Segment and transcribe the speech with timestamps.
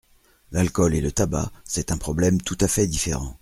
[0.51, 3.37] L’alcool et le tabac, c’est un problème tout à fait différent.